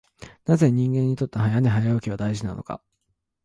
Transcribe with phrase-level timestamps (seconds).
[0.45, 2.81] なぜ人間にとって早寝早起きは大事なのか。